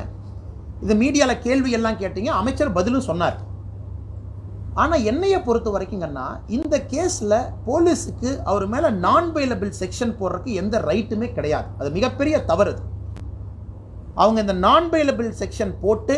இது 0.85 0.95
மீடியாவில் 1.03 1.43
கேள்வி 1.47 1.71
எல்லாம் 1.71 2.01
கேட்டீங்க. 2.03 2.31
அமைச்சர் 2.41 2.77
பதிலும் 2.79 3.09
சொன்னார். 3.11 3.37
ஆனால் 4.83 5.05
என்னைய 5.11 5.37
பொறுத்த 5.45 5.69
வரைக்குங்கன்னா 5.75 6.25
இந்த 6.57 6.77
கேஸில் 6.93 7.37
போலீஸுக்கு 7.67 8.31
அவர் 8.51 8.67
மேலே 8.75 8.89
நான் 9.05 9.29
பெயிலபிள் 9.37 9.73
செக்ஷன் 9.83 10.13
போடுறதுக்கு 10.19 10.59
எந்த 10.63 10.79
ரைட்டுமே 10.89 11.29
கிடையாது. 11.37 11.69
அது 11.81 11.91
மிகப்பெரிய 11.99 12.39
தவறு 12.51 12.73
அது. 12.75 12.83
அவங்க 14.23 14.39
இந்த 14.45 14.57
நான் 14.67 14.91
பெயிலபிள் 14.95 15.31
செக்ஷன் 15.43 15.73
போட்டு 15.85 16.17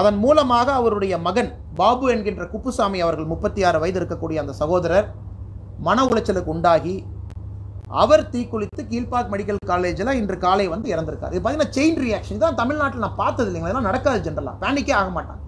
அதன் 0.00 0.18
மூலமாக 0.24 0.68
அவருடைய 0.80 1.14
மகன் 1.26 1.50
பாபு 1.80 2.06
என்கின்ற 2.14 2.44
குப்புசாமி 2.52 2.98
அவர்கள் 3.06 3.30
முப்பத்தி 3.32 3.60
ஆறு 3.68 3.78
வயது 3.82 3.98
இருக்கக்கூடிய 4.00 4.44
அந்த 4.44 4.54
சகோதரர் 4.62 5.08
மன 5.88 6.04
உளைச்சலுக்கு 6.10 6.54
உண்டாகி 6.56 6.96
அவர் 8.02 8.24
தீக்குளித்து 8.32 8.82
கீழ்பாக் 8.90 9.30
மெடிக்கல் 9.34 9.62
காலேஜில் 9.70 10.16
இன்று 10.20 10.36
காலை 10.46 10.66
வந்து 10.74 10.88
இறந்திருக்கார். 10.94 11.32
இது 11.34 11.42
பார்த்தீங்கன்னா 11.42 11.76
செயின் 11.76 12.00
ரியாக்ஷன் 12.06 12.38
இதான் 12.40 12.60
தமிழ்நாட்டில் 12.62 13.06
நான் 13.06 13.20
பார்த்தது 13.22 13.48
இல்லைங்க 13.50 13.68
இதெல்லாம் 13.68 13.90
நடக்காது 13.90 14.26
ஜென்ரலாக 14.26 14.60
பேனிக்கே 14.64 14.94
ஆக 15.02 15.10
மாட்டாங்க. 15.18 15.42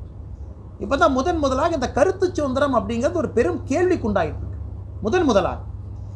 இப்போ 0.82 0.96
தான் 0.96 1.12
முதன் 1.12 1.38
முதலாக 1.38 1.74
இந்த 1.74 1.92
கருத்து 1.92 2.26
சுதந்திரம் 2.34 2.74
அப்படிங்கிறது 2.74 3.12
ஒரு 3.12 3.30
பெரும் 3.30 3.60
கேள்விக்குண்டாயிட்டு 3.68 4.40
இருக்கு 4.40 4.58
முதன் 5.02 5.24
முதலாக. 5.24 5.58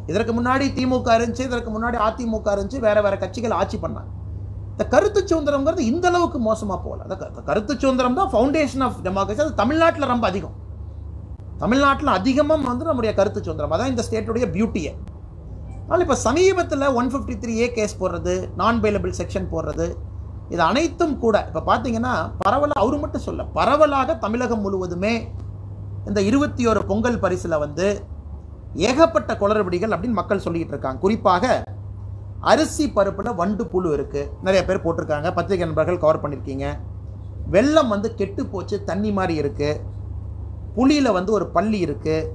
இதற்கு 0.07 0.33
முன்னாடி 0.33 0.67
திமுக 0.79 1.09
இருந்துச்சு 1.19 1.41
இதற்கு 1.41 1.71
முன்னாடி 1.77 1.97
அதிமுக 2.09 2.49
இருந்துச்சு 2.57 2.79
வேற 2.79 3.01
வேற 3.01 3.19
கட்சிகள் 3.19 3.51
ஆட்சி 3.51 3.77
பண்ணாங்க. 3.77 4.11
இந்த 4.71 4.85
கருத்து 4.89 5.21
சுதந்திரம்ங்கிறது 5.23 5.79
இந்த 5.79 6.09
அளவுக்கு 6.09 6.39
மோசமாக 6.39 6.81
போகல. 6.83 7.03
அந்த 7.03 7.17
க- 7.17 7.43
கருத்து 7.43 7.75
சுதந்திரம் 7.75 8.15
தான் 8.15 8.31
ஃபவுண்டேஷன் 8.31 8.83
ஆஃப் 8.83 8.99
டெமோக்ரஸி 9.03 9.41
அது 9.41 9.55
தமிழ்நாட்டில் 9.55 10.05
ரொம்ப 10.05 10.27
அதிகம். 10.27 10.57
தமிழ்நாட்டில் 11.59 12.07
அதிகமாக 12.07 12.69
வந்து 12.69 12.85
நம்முடைய 12.85 13.15
கருத்து 13.15 13.43
சுதந்திரம். 13.43 13.73
அதான் 13.73 13.89
இந்த 13.89 14.05
ஸ்டேட்டுடைய 14.11 14.47
பியூட்டியை 14.53 14.93
ஆனால் 15.89 16.01
இப்போ 16.01 16.15
சமீபத்தில் 16.15 16.87
one 16.95 17.09
fifty 17.09 17.35
three 17.43 17.55
A 17.57 17.73
case 17.73 18.01
போடுறது 18.03 18.35
நான் 18.57 18.81
பெயிலபிள் 18.83 19.13
செக்ஷன் 19.19 19.49
போடுறது 19.53 19.87
இது 20.53 20.63
அனைத்தும் 20.71 21.15
கூட 21.25 21.37
இப்போ 21.49 21.63
பார்த்தீங்கன்னா 21.71 22.15
பரவலாக 22.43 22.83
அவர் 22.83 23.03
மட்டும் 23.05 23.25
சொல்ல 23.29 23.45
பரவலாக 23.59 24.19
தமிழகம் 24.25 24.63
முழுவதுமே 24.65 25.15
இந்த 26.09 26.21
இருபத்தி 26.29 26.63
ஓரு 26.71 26.83
பொங்கல் 26.91 27.23
பரிசில் 27.25 27.63
வந்து 27.65 27.87
ஏகப்பட்ட 28.89 29.33
குளறுபடிகள் 29.41 29.95
அப்படின்னு 29.95 30.19
மக்கள் 30.21 30.45
சொல்லிக்கிட்டு 30.45 30.75
இருக்காங்க. 30.75 31.01
குறிப்பாக 31.05 31.45
அரிசி 32.51 32.85
பருப்பில் 32.97 33.37
வண்டு 33.41 33.65
புழு 33.73 33.89
இருக்குது 33.97 34.31
நிறைய 34.47 34.63
பேர் 34.69 34.83
போட்டிருக்காங்க. 34.85 35.29
பத்திரிகை 35.37 35.67
நண்பர்கள் 35.69 36.03
கவர் 36.05 36.23
பண்ணியிருக்கீங்க 36.23 36.67
வெள்ளம் 37.55 37.93
வந்து 37.95 38.09
கெட்டு 38.21 38.43
போச்சு 38.53 38.77
தண்ணி 38.91 39.11
மாதிரி 39.19 39.35
இருக்குது 39.43 39.81
புளியில் 40.77 41.17
வந்து 41.19 41.31
ஒரு 41.39 41.47
பள்ளி 41.57 41.79
இருக்குது 41.87 42.29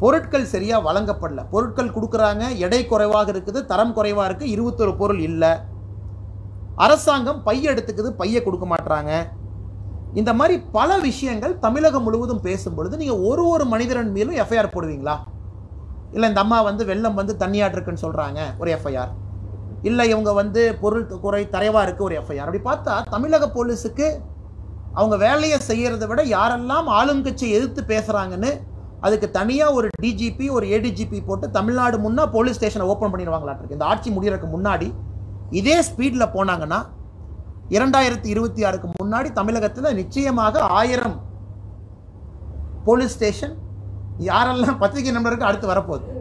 பொருட்கள் 0.00 0.50
சரியாக 0.54 0.86
வழங்கப்படல. 0.88 1.42
பொருட்கள் 1.52 1.94
கொடுக்குறாங்க 1.96 2.44
எடை 2.64 2.80
குறைவாக 2.92 3.30
இருக்குது 3.34 3.60
தரம் 3.70 3.94
குறைவாக 3.98 4.26
இருக்குது 4.28 4.52
இருபத்தொரு 4.54 4.92
பொருள் 5.00 5.22
இல்லை. 5.28 5.52
அரசாங்கம் 6.76 7.42
பைய 7.42 7.72
எடுத்துக்குது 7.72 8.10
பைய 8.12 8.42
கொடுக்க 8.42 8.66
மாட்டாங்க 8.66 9.12
இந்த 10.12 10.32
மாதிரி 10.32 10.56
பல 10.72 10.90
விஷயங்கள் 10.98 11.54
தமிழகம் 11.58 12.02
முழுவதும் 12.02 12.40
பேசும் 12.40 12.74
பொழுது 12.74 12.96
நீங்கள் 12.96 13.22
ஒரு 13.22 13.48
ஒரு 13.48 13.64
மனிதரன் 13.64 14.12
மேலும் 14.12 14.36
எஃப்ஐஆர் 14.36 14.74
போடுவீங்களா? 14.74 15.16
இல்லை 16.12 16.26
இந்த 16.28 16.40
அம்மா 16.40 16.58
வந்து 16.62 16.82
வெள்ளம் 16.84 17.14
வந்து 17.14 17.34
தண்ணியாட்டிருக்குன்னு 17.36 18.04
சொல்கிறாங்க 18.04 18.40
ஒரு 18.58 18.70
எஃப்ஐஆர் 18.70 19.12
இல்லை 19.82 20.04
இவங்க 20.08 20.30
வந்து 20.32 20.62
பொருள் 20.80 21.04
குறை 21.20 21.42
தரைவாக 21.46 21.84
இருக்குது 21.86 22.04
ஒரு 22.04 22.14
எஃப்ஐஆர் 22.14 22.46
அப்படி 22.46 22.62
பார்த்தா 22.64 22.94
தமிழக 23.10 23.46
போலீஸுக்கு 23.48 24.06
அவங்க 24.94 25.16
வேலையை 25.16 25.58
செய்கிறத 25.66 26.06
விட 26.06 26.22
யாரெல்லாம் 26.28 26.86
ஆளுங்கட்சியை 26.92 27.50
எதிர்த்து 27.56 27.82
பேசுகிறாங்கன்னு 27.84 28.50
அதுக்கு 29.00 29.30
தனியாக 29.30 29.74
ஒரு 29.74 29.88
டிஜிபி 30.02 30.46
ஒரு 30.48 30.66
ஏடிஜிபி 30.68 31.18
போட்டு 31.26 31.46
தமிழ்நாடு 31.50 31.96
முன்னா 31.98 32.24
போலீஸ் 32.30 32.56
ஸ்டேஷனை 32.56 32.86
ஓப்பன் 32.86 33.12
பண்ணிடுவாங்களாட்டிருக்கு 33.12 33.78
இந்த 33.78 33.84
ஆட்சி 33.84 34.10
முடியறதுக்கு 34.10 34.50
முன்னாடி 34.52 34.88
இதே 35.60 35.76
ஸ்பீடில் 35.88 36.32
போனாங்கன்னா 36.36 36.80
இரண்டாயிரத்தி 37.76 38.28
இருபத்தி 38.34 38.64
ஆறுக்கு 38.68 38.88
முன்னாடி 39.00 39.28
தமிழகத்தில் 39.38 39.96
நிச்சயமாக 40.00 40.60
ஆயிரம் 40.80 41.16
போலீஸ் 42.86 43.14
ஸ்டேஷன் 43.16 43.54
யாரெல்லாம் 44.30 44.78
பத்திரிகை 44.82 45.12
நம்பருக்கு 45.16 45.48
அடுத்து 45.48 45.72
வரப்போகுது? 45.72 46.12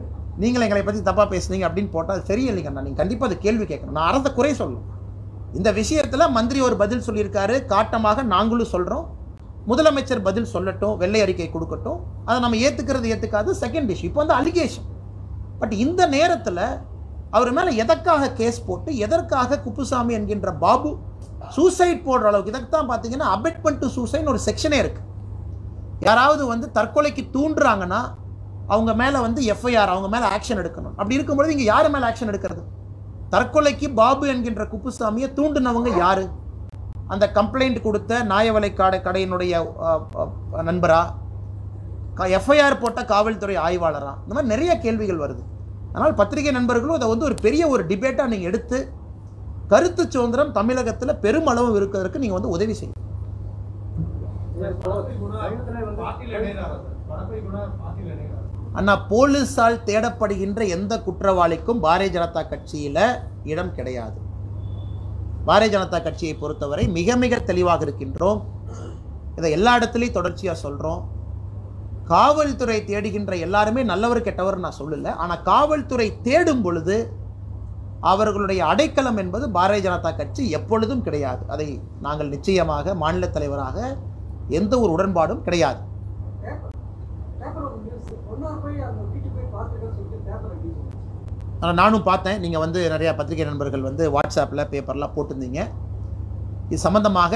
நீங்கள் 0.44 0.64
எங்களை 0.66 0.82
பற்றி 0.84 1.02
தப்பாக 1.10 1.28
பேசுனீங்க 1.34 1.66
அப்படின்னு 1.68 1.92
போட்டால் 1.96 2.16
அது 2.18 2.30
சரியில்லைங்கண்ணா 2.32 2.84
நீங்கள் 2.86 3.02
கண்டிப்பாக 3.02 3.30
அது 3.32 3.44
கேள்வி 3.46 3.66
கேட்கணும். 3.72 3.98
நான் 3.98 4.10
அரச 4.12 4.32
குறை 4.38 4.54
சொல்லணும். 4.62 4.88
இந்த 5.60 5.70
விஷயத்தில் 5.82 6.34
மந்திரி 6.38 6.60
ஒரு 6.68 6.76
பதில் 6.82 7.06
சொல்லியிருக்காரு. 7.08 7.56
காட்டமாக 7.74 8.24
நாங்களும் 8.34 8.72
சொல்கிறோம் 8.74 9.06
முதலமைச்சர் 9.70 10.26
பதில் 10.28 10.52
சொல்லட்டும் 10.56 10.98
வெள்ளை 11.04 11.22
அறிக்கை 11.26 11.50
கொடுக்கட்டும். 11.54 12.02
அதை 12.26 12.38
நம்ம 12.46 12.58
ஏற்றுக்கிறது 12.66 13.12
ஏற்றுக்காது 13.14 13.52
செகண்ட் 13.64 13.92
இஷ்யூ 13.94 14.10
இப்போ 14.10 14.22
வந்து 14.24 14.38
அலிகேஷன் 14.42 14.90
பட் 15.62 15.74
இந்த 15.86 16.02
நேரத்தில் 16.16 16.62
அவர் 17.36 17.52
மேலே 17.58 17.72
எதற்காக 17.84 18.30
கேஸ் 18.40 18.60
போட்டு 18.68 18.90
எதற்காக 19.06 19.60
குப்புசாமி 19.66 20.14
என்கின்ற 20.18 20.52
பாபு 20.64 20.92
சூசைட் 21.56 22.06
போடுற 22.06 22.30
அளவுக்கு 22.30 22.52
இதற்குத்தான் 22.52 22.90
பார்த்தீங்கன்னா 22.92 23.28
அபெட்மெண்ட் 23.38 23.82
டு 23.84 23.88
சூசைட்னு 23.96 24.32
ஒரு 24.34 24.42
செக்ஷனே 24.48 24.78
இருக்குது 24.84 25.04
யாராவது 26.08 26.44
வந்து 26.52 26.68
தற்கொலைக்கு 26.78 27.24
தூண்டுறாங்கன்னா 27.36 28.00
அவங்க 28.74 28.92
மேலே 29.02 29.18
வந்து 29.26 29.42
எஃப்ஐஆர் 29.54 29.92
அவங்க 29.94 30.08
மேலே 30.14 30.28
ஆக்ஷன் 30.36 30.60
எடுக்கணும். 30.62 30.96
அப்படி 31.00 31.18
இருக்கும்பொழுது 31.18 31.54
இங்கே 31.56 31.68
யார் 31.74 31.88
மேலே 31.96 32.06
ஆக்ஷன் 32.10 32.32
எடுக்கிறது? 32.32 32.64
தற்கொலைக்கு 33.34 33.88
பாபு 34.00 34.26
என்கின்ற 34.34 34.64
குப்புசாமியை 34.72 35.28
தூண்டுனவங்க 35.38 35.92
யார்? 36.04 36.24
அந்த 37.14 37.26
கம்ப்ளைண்ட் 37.38 37.80
கொடுத்த 37.88 38.22
நாயவலை 38.32 38.70
காடை 38.80 39.00
கடையினுடைய 39.08 39.54
நண்பரா? 40.70 41.02
எஃப்ஐஆர் 42.40 42.82
போட்ட 42.84 43.04
காவல்துறை 43.14 43.58
ஆய்வாளரா? 43.66 44.14
இந்த 44.24 44.34
மாதிரி 44.36 44.54
நிறைய 44.54 44.74
கேள்விகள் 44.86 45.22
வருது. 45.24 45.44
அதனால் 45.96 46.16
பத்திரிகை 46.20 46.52
நண்பர்களும் 46.56 46.98
அதை 46.98 47.08
வந்து 47.10 47.26
ஒரு 47.28 47.36
பெரிய 47.44 47.64
ஒரு 47.74 47.84
டிபேட்டாக 47.90 48.32
நீங்கள் 48.32 48.50
எடுத்து 48.52 48.78
கருத்து 49.72 50.04
சுதந்திரம் 50.14 50.52
தமிழகத்தில் 50.58 51.20
பெருமளவு 51.24 51.70
இருக்கிறதுக்கு 51.80 52.22
நீங்கள் 52.24 52.38
வந்து 52.38 52.56
உதவி 52.56 52.74
செய்யும் 52.80 53.02
அண்ணா 58.80 58.94
போலீஸால் 59.12 59.82
தேடப்படுகின்ற 59.90 60.62
எந்த 60.76 60.94
குற்றவாளிக்கும் 61.06 61.82
பாரதிய 61.86 62.14
ஜனதா 62.16 62.42
கட்சியில் 62.52 63.04
இடம் 63.52 63.74
கிடையாது. 63.78 64.18
பாரதிய 65.48 65.74
ஜனதா 65.76 66.00
கட்சியை 66.08 66.36
பொறுத்தவரை 66.42 66.86
மிக 66.98 67.16
மிக 67.24 67.40
தெளிவாக 67.50 67.86
இருக்கின்றோம். 67.88 68.42
இதை 69.38 69.52
எல்லா 69.58 69.72
இடத்துலையும் 69.80 70.18
தொடர்ச்சியாக 70.20 70.58
சொல்கிறோம் 70.66 71.02
காவல்துறை 72.14 72.80
தேடுகின்ற 72.90 73.34
எல்லாருமே 73.46 73.82
நல்லவர் 73.92 74.26
கெட்டவர் 74.26 74.64
நான் 74.66 74.80
சொல்லலை. 74.80 75.12
ஆனால் 75.24 75.44
காவல்துறை 75.52 76.08
தேடும் 76.28 76.64
பொழுது 76.66 76.98
அவர்களுடைய 78.12 78.62
அடைக்கலம் 78.72 79.20
என்பது 79.22 79.46
பாரதிய 79.58 79.84
ஜனதா 79.86 80.10
கட்சி 80.18 80.44
எப்பொழுதும் 80.58 81.04
கிடையாது. 81.08 81.44
அதை 81.54 81.68
நாங்கள் 82.06 82.32
நிச்சயமாக 82.36 82.96
மாநில 83.04 83.30
தலைவராக 83.38 83.78
எந்த 84.60 84.74
ஒரு 84.84 84.92
உடன்பாடும் 84.96 85.44
கிடையாது. 85.48 85.82
ஆனால் 91.62 91.80
நானும் 91.82 92.08
பார்த்தேன். 92.10 92.40
நீங்கள் 92.44 92.64
வந்து 92.66 92.80
நிறையா 92.94 93.12
பத்திரிகை 93.20 93.46
நண்பர்கள் 93.50 93.88
வந்து 93.90 94.04
வாட்ஸ்அப்பில் 94.16 94.70
பேப்பர்லாம் 94.72 95.16
போட்டிருந்தீங்க. 95.18 95.62
இது 96.72 96.80
சம்மந்தமாக 96.88 97.36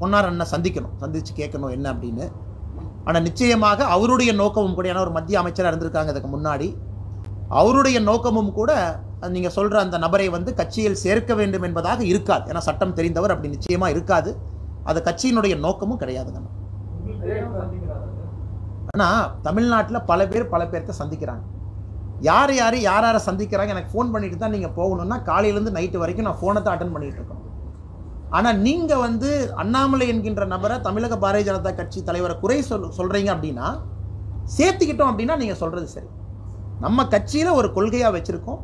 பொன்னார் 0.00 0.28
அண்ணன் 0.28 0.54
சந்திக்கணும். 0.54 0.94
சந்தித்து 1.02 1.32
கேட்கணும் 1.40 1.74
என்ன 1.76 1.86
அப்படின்னு. 1.94 2.26
ஆனால் 3.06 3.24
நிச்சயமாக 3.28 3.84
அவருடைய 3.94 4.30
நோக்கமும் 4.42 4.76
கூட 4.78 4.88
ஏன்னா 4.92 5.04
ஒரு 5.06 5.14
மத்திய 5.18 5.38
அமைச்சராக 5.42 5.70
இருந்திருக்காங்க 5.72 6.12
இதுக்கு 6.14 6.30
முன்னாடி 6.36 6.68
அவருடைய 7.60 7.98
நோக்கமும் 8.08 8.52
கூட 8.58 8.72
நீங்கள் 9.34 9.54
சொல்கிற 9.56 9.76
அந்த 9.84 9.96
நபரை 10.04 10.26
வந்து 10.34 10.50
கட்சியில் 10.58 11.00
சேர்க்க 11.04 11.32
வேண்டும் 11.40 11.64
என்பதாக 11.68 12.00
இருக்காது. 12.10 12.44
ஏன்னா 12.50 12.62
சட்டம் 12.68 12.94
தெரிந்தவர் 12.98 13.32
அப்படி 13.34 13.50
நிச்சயமாக 13.54 13.94
இருக்காது. 13.94 14.30
அது 14.90 14.98
கட்சியினுடைய 15.08 15.54
நோக்கமும் 15.64 16.00
கிடையாதுங்க 16.02 16.40
ஆனால் 18.94 19.26
தமிழ்நாட்டில் 19.46 20.06
பல 20.10 20.20
பேர் 20.30 20.52
பல 20.54 20.62
பேர்த்த 20.72 20.94
சந்திக்கிறாங்க. 21.00 21.44
யார் 22.28 22.52
யார் 22.60 22.76
யார் 22.88 23.06
யாரை 23.06 23.20
சந்திக்கிறாங்க? 23.26 23.74
எனக்கு 23.74 23.92
ஃபோன் 23.92 24.12
பண்ணிட்டு 24.14 24.38
தான் 24.42 24.54
நீங்கள் 24.56 24.74
போகணுன்னா 24.78 25.18
காலையிலேருந்து 25.28 25.76
நைட்டு 25.76 26.02
வரைக்கும் 26.02 26.28
நான் 26.28 26.40
ஃபோனை 26.40 26.60
தான் 26.62 26.74
அட்டன் 26.74 26.94
பண்ணிகிட்டு 26.94 27.20
இருக்கோம் 27.20 27.44
ஆனால் 28.36 28.58
நீங்கள் 28.66 29.02
வந்து 29.06 29.30
அண்ணாமலை 29.62 30.06
என்கின்ற 30.12 30.42
நபரை 30.54 30.76
தமிழக 30.86 31.14
பாரதிய 31.22 31.46
ஜனதா 31.48 31.70
கட்சி 31.78 32.00
தலைவரை 32.08 32.34
குறை 32.42 32.58
சொல் 32.68 32.84
சொல்கிறீங்க 32.98 33.30
அப்படின்னா 33.34 33.68
சேர்த்துக்கிட்டோம் 34.56 35.10
அப்படின்னா 35.12 35.34
நீங்கள் 35.40 35.60
சொல்கிறது 35.62 35.88
சரி. 35.94 36.08
நம்ம 36.84 37.04
கட்சியில் 37.14 37.56
ஒரு 37.60 37.68
கொள்கையாக 37.76 38.12
வச்சுருக்கோம். 38.16 38.60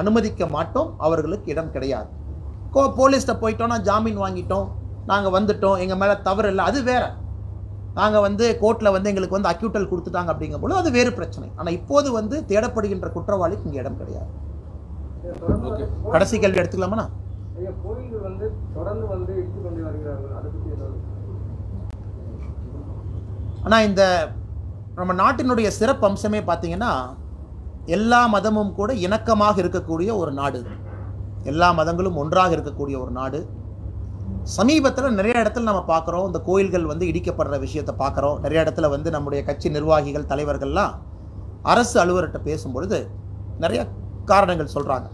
அனுமதிக்க 0.00 0.46
மாட்டோம். 0.56 0.90
அவர்களுக்கு 1.06 1.48
இடம் 1.54 1.72
கிடையாது. 1.76 2.10
கோ 2.74 2.82
போலீஸ்கிட்ட 2.98 3.34
போயிட்டோம்னா 3.42 3.78
ஜாமீன் 3.88 4.20
வாங்கிட்டோம். 4.24 4.66
நாங்கள் 5.10 5.34
வந்துட்டோம். 5.36 5.78
எங்கள் 5.84 6.00
மேலே 6.02 6.14
தவறு 6.28 6.50
இல்லை. 6.52 6.64
அது 6.70 6.80
வேற. 6.90 7.04
நாங்கள் 8.00 8.24
வந்து 8.26 8.44
கோர்ட்டில் 8.62 8.94
வந்து 8.96 9.10
எங்களுக்கு 9.10 9.36
வந்து 9.36 9.50
அக்யூட்டல் 9.52 9.88
கொடுத்துட்டாங்க 9.92 10.32
அப்படிங்கும்போது 10.34 10.76
அது 10.80 10.90
வேறு 10.98 11.12
பிரச்சனை. 11.18 11.48
ஆனால் 11.58 11.76
இப்போது 11.78 12.08
வந்து 12.18 12.36
தேடப்படுகின்ற 12.50 13.08
குற்றவாளிக்கு 13.16 13.66
இங்கே 13.68 13.80
இடம் 13.84 13.98
கிடையாது. 14.02 14.30
கடைசி 16.14 16.36
கேள்வி 16.44 16.60
எடுத்துக்கலாமா 16.62 17.06
ஐயா 17.58 17.70
கோயில்கள் 17.84 18.26
வந்து 18.28 18.46
தொடர்ந்து 18.74 19.06
வந்து 19.12 19.32
இடித்து 19.40 19.60
கொண்டு 19.62 19.80
வருகிறார்கள். 19.86 20.34
அதை 20.38 20.48
பற்றி 20.54 20.70
ஏதாவது 20.76 20.98
ஆனால் 23.64 23.86
இந்த 23.88 24.02
நம்ம 24.98 25.14
நாட்டினுடைய 25.22 25.68
சிறப்பு 25.78 26.04
அம்சமே 26.08 26.40
பார்த்தீங்கன்னா 26.50 26.92
எல்லா 27.96 28.20
மதமும் 28.34 28.72
கூட 28.78 28.90
இணக்கமாக 29.06 29.56
இருக்கக்கூடிய 29.62 30.10
ஒரு 30.22 30.32
நாடு. 30.40 30.60
எல்லா 31.50 31.68
மதங்களும் 31.78 32.18
ஒன்றாக 32.22 32.50
இருக்கக்கூடிய 32.56 32.96
ஒரு 33.04 33.12
நாடு. 33.18 33.40
சமீபத்தில் 34.56 35.18
நிறைய 35.18 35.34
இடத்துல 35.42 35.68
நம்ம 35.70 35.82
பார்க்குறோம் 35.92 36.26
இந்த 36.28 36.40
கோயில்கள் 36.48 36.90
வந்து 36.92 37.04
இடிக்கப்படுற 37.10 37.56
விஷயத்தை 37.66 37.94
பார்க்குறோம் 38.02 38.40
நிறைய 38.44 38.64
இடத்துல 38.64 38.88
வந்து 38.94 39.08
நம்முடைய 39.16 39.40
கட்சி 39.48 39.68
நிர்வாகிகள் 39.76 40.30
தலைவர்கள்லாம் 40.32 40.94
அரசு 41.72 41.96
அலுவலர்கிட்ட 42.02 42.40
பேசும்பொழுது 42.48 42.98
நிறைய 43.64 43.80
காரணங்கள் 44.32 44.74
சொல்கிறாங்க 44.74 45.08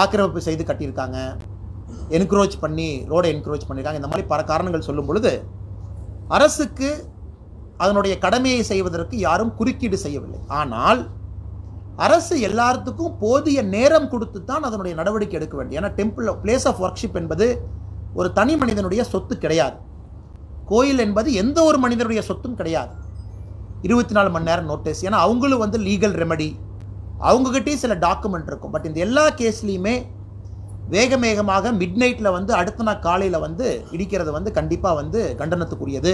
ஆக்கிரமிப்பு 0.00 0.40
செய்து 0.48 0.64
கட்டியிருக்காங்க. 0.64 1.18
என்க்ரோச் 2.16 2.56
பண்ணி 2.60 2.88
ரோடை 3.12 3.28
என்க்ரோச் 3.34 3.68
பண்ணியிருக்காங்க. 3.68 4.00
இந்த 4.00 4.10
மாதிரி 4.10 4.26
பல 4.32 4.44
காரணங்கள் 4.50 4.86
சொல்லும் 4.88 5.06
பொழுது 5.06 5.32
அரசுக்கு 6.36 6.88
அதனுடைய 7.76 8.18
கடமையை 8.18 8.62
செய்வதற்கு 8.62 9.18
யாரும் 9.18 9.54
குறுக்கீடு 9.54 9.98
செய்யவில்லை. 9.98 10.40
ஆனால் 10.60 11.00
அரசு 11.96 12.34
எல்லாத்துக்கும் 12.48 13.16
போதிய 13.20 13.62
நேரம் 13.62 14.08
கொடுத்து 14.08 14.44
தான் 14.44 14.62
அதனுடைய 14.62 14.96
நடவடிக்கை 14.96 15.36
எடுக்க 15.40 15.56
வேண்டும். 15.56 15.76
ஏன்னா 15.78 15.90
டெம்பிள் 15.98 16.28
பிளேஸ் 16.44 16.66
ஆஃப் 16.70 16.80
ஒர்க்ஷிப் 16.84 17.18
என்பது 17.20 17.46
ஒரு 18.14 18.32
தனி 18.32 18.56
மனிதனுடைய 18.56 19.04
சொத்து 19.04 19.38
கிடையாது. 19.38 19.76
கோயில் 20.66 20.98
என்பது 20.98 21.32
எந்த 21.32 21.58
ஒரு 21.64 21.78
மனிதனுடைய 21.78 22.22
சொத்தும் 22.22 22.54
கிடையாது. 22.54 22.94
இருபத்தி 23.82 24.14
நாலு 24.14 24.30
மணி 24.30 24.44
நேரம் 24.44 24.64
நோட்டீஸ் 24.64 25.04
ஏன்னா 25.04 25.18
அவங்களும் 25.26 25.62
வந்து 25.64 25.78
லீகல் 25.78 26.16
ரெமடி 26.22 26.48
அவங்ககிட்டயும் 27.28 27.82
சில 27.84 27.94
டாக்குமெண்ட் 28.06 28.48
இருக்கும். 28.50 28.72
பட் 28.74 28.86
இந்த 28.88 28.98
எல்லா 29.06 29.24
கேஸ்லேயுமே 29.40 29.94
வேக 30.94 31.16
வேகமாக 31.24 31.72
மிட் 31.80 31.98
நைட்டில் 32.02 32.34
வந்து 32.36 32.52
அடுத்த 32.58 32.84
நாள் 32.88 33.02
காலையில் 33.06 33.44
வந்து 33.46 33.66
இடிக்கிறது 33.94 34.30
வந்து 34.36 34.50
கண்டிப்பாக 34.58 34.98
வந்து 35.00 35.20
கண்டனத்துக்குரியது. 35.40 36.12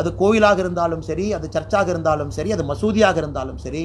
அது 0.00 0.08
கோயிலாக 0.20 0.58
இருந்தாலும் 0.64 1.02
சரி 1.08 1.26
அது 1.36 1.46
சர்ச்சாக 1.56 1.88
இருந்தாலும் 1.94 2.30
சரி 2.36 2.50
அது 2.56 2.64
மசூதியாக 2.70 3.18
இருந்தாலும் 3.22 3.58
சரி 3.64 3.82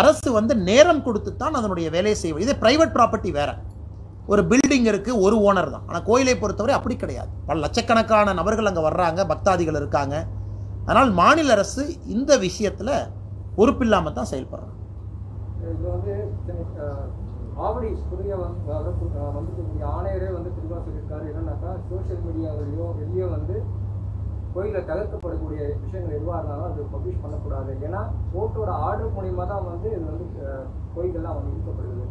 அரசு 0.00 0.28
வந்து 0.36 0.54
நேரம் 0.68 1.02
கொடுத்து 1.06 1.30
தான் 1.42 1.56
அதனுடைய 1.60 1.88
வேலையை 1.96 2.16
செய்வது. 2.22 2.44
இது 2.46 2.54
ப்ரைவேட் 2.62 2.94
ப்ராப்பர்ட்டி 2.96 3.30
வேற. 3.38 3.50
ஒரு 4.32 4.42
பில்டிங் 4.50 4.88
இருக்குது 4.92 5.20
ஒரு 5.24 5.36
ஓனர் 5.48 5.72
தான். 5.74 5.84
ஆனால் 5.88 6.04
கோயிலை 6.08 6.34
பொறுத்தவரை 6.42 6.74
அப்படி 6.78 6.94
கிடையாது. 7.02 7.30
பல 7.48 7.56
லட்சக்கணக்கான 7.64 8.34
நபர்கள் 8.40 8.70
அங்கே 8.70 8.82
வர்றாங்க 8.88 9.26
பக்தாதிகள் 9.32 9.78
இருக்காங்க. 9.82 10.16
அதனால் 10.86 11.12
மாநில 11.20 11.54
அரசு 11.56 11.84
இந்த 12.16 12.32
விஷயத்தில் 12.46 12.96
பொறுப்பில்லாமல் 13.58 14.16
தான் 14.18 14.30
செயல்படுறாங்க. 14.32 14.75
இது 15.72 15.86
வந்து 15.94 16.14
ஆவடி 17.66 17.90
புதிய 18.10 18.32
வந்து 18.42 18.72
வந்துக்கூடிய 19.36 19.82
ஆணையரே 19.96 20.28
வந்து 20.36 20.50
தெளிவாக 20.56 20.80
சொல்லியிருக்காரு. 20.86 21.24
என்னன்னாக்கா 21.30 21.70
சோஷியல் 21.90 22.24
மீடியாவிலையோ 22.26 22.86
வெளியே 23.00 23.26
வந்து 23.36 23.54
கோயிலில் 24.54 24.86
தவிர்க்கப்படக்கூடிய 24.90 25.60
விஷயங்கள் 25.84 26.16
எதுவாக 26.18 26.38
இருந்தாலும் 26.40 26.68
அது 26.68 26.84
பப்ளிஷ் 26.92 27.22
பண்ணக்கூடாது. 27.24 27.70
ஏன்னா 27.86 28.02
கோர்ட்டோட 28.34 28.70
ஆர்டர் 28.88 29.14
மூலிமா 29.16 29.46
தான் 29.52 29.66
வந்து 29.70 29.88
இது 29.96 30.04
வந்து 30.12 30.26
கோயில்கள்லாம் 30.96 31.38
வந்து 31.38 31.52
இழுக்கப்படுது 31.54 32.04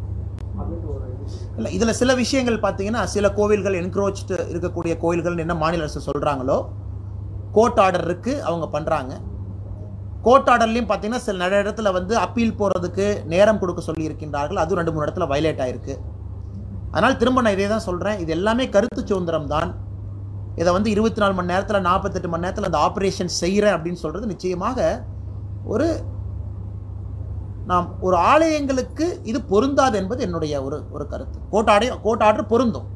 ஒரு 0.94 1.06
இது 1.14 1.24
இல்லை 1.58 1.70
இதில் 1.76 1.98
சில 2.00 2.10
விஷயங்கள் 2.22 2.58
பார்த்தீங்கன்னா 2.66 3.02
சில 3.14 3.26
கோவில்கள் 3.38 3.78
என்க்ரோச்டு 3.80 4.36
இருக்கக்கூடிய 4.52 4.92
கோவில்கள் 5.02 5.42
என்ன 5.44 5.56
மாநில 5.62 5.86
அரசு 5.86 6.06
சொல்கிறாங்களோ 6.08 6.58
கோர்ட் 7.56 7.80
ஆர்டர் 7.84 8.06
இருக்குது 8.08 8.42
அவங்க 8.48 8.66
பண்ணுறாங்க 8.74 9.12
கோர்ட் 10.26 10.48
ஆர்டர்லையும் 10.52 10.88
பார்த்தீங்கன்னா 10.90 11.24
சில 11.24 11.40
நிறைய 11.44 11.64
இடத்துல 11.64 11.88
வந்து 11.96 12.14
அப்பீல் 12.22 12.56
போகிறதுக்கு 12.60 13.06
நேரம் 13.32 13.60
கொடுக்க 13.62 13.80
சொல்லியிருக்கின்றார்கள். 13.88 14.60
அதுவும் 14.62 14.80
ரெண்டு 14.80 14.92
மூணு 14.94 15.06
இடத்துல 15.06 15.26
வயலேட் 15.32 15.62
ஆயிருக்கு. 15.64 15.94
அதனால் 16.92 17.18
திரும்ப 17.20 17.42
நான் 17.44 17.56
இதே 17.56 17.68
தான் 17.74 17.84
சொல்கிறேன் 17.88 18.18
இது 18.22 18.30
எல்லாமே 18.38 18.64
கருத்து 18.74 19.00
சுதந்திரம் 19.10 19.48
தான். 19.54 19.70
இதை 20.60 20.70
வந்து 20.76 20.90
இருபத்தி 20.94 21.20
நாலு 21.22 21.34
மணி 21.38 21.52
நேரத்தில் 21.52 21.86
நாற்பத்தெட்டு 21.88 22.28
மணி 22.32 22.44
நேரத்தில் 22.44 22.68
அந்த 22.68 22.78
ஆப்ரேஷன் 22.88 23.32
செய்கிறேன் 23.40 23.74
அப்படின்னு 23.76 24.02
சொல்கிறது 24.02 24.30
நிச்சயமாக 24.34 24.78
ஒரு 25.72 25.88
நாம் 27.70 27.88
ஒரு 28.06 28.16
ஆலயங்களுக்கு 28.30 29.06
இது 29.30 29.38
பொருந்தாது 29.52 29.96
என்பது 30.00 30.20
என்னுடைய 30.26 30.54
ஒரு 30.66 30.76
ஒரு 30.96 31.04
கருத்து. 31.12 31.38
கோர்ட் 31.52 31.70
ஆடை 31.74 31.86
கோர்ட் 32.06 32.24
ஆர்டர் 32.26 32.50
பொருந்தும். 32.52 32.86